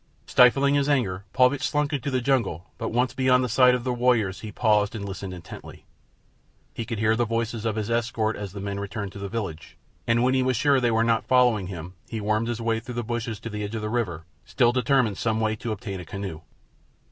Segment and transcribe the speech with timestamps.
[0.25, 3.93] Stifling his anger, Paulvitch slunk into the jungle; but once beyond the sight of the
[3.93, 5.85] warriors he paused and listened intently.
[6.73, 9.77] He could hear the voices of his escort as the men returned to the village,
[10.07, 12.79] and when he was sure that they were not following him he wormed his way
[12.79, 15.99] through the bushes to the edge of the river, still determined some way to obtain
[15.99, 16.41] a canoe.